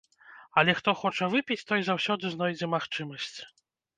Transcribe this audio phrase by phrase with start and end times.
[0.59, 3.37] Але хто хоча выпіць, той заўсёды знойдзе магчымасць.